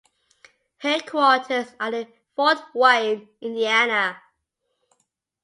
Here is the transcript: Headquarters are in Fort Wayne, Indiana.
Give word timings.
Headquarters 0.79 1.73
are 1.79 1.93
in 1.93 2.07
Fort 2.35 2.57
Wayne, 2.73 3.29
Indiana. 3.39 4.19